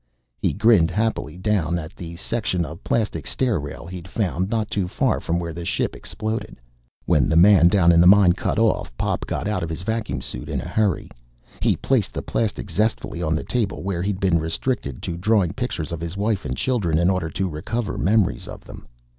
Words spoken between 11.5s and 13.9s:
He placed the plastic zestfully on the table